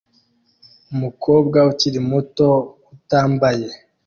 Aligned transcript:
Umukobwa 0.93 1.57
ukiri 1.71 1.99
muto 2.09 2.49
utambaye 2.93 3.67